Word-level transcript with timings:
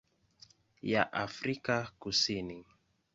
ya 0.91 1.03
Afrika 1.25 1.75
Kusini. 1.99 2.65